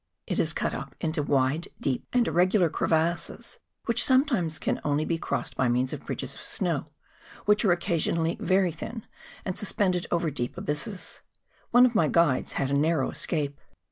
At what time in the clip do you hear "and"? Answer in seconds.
2.11-2.27, 9.45-9.53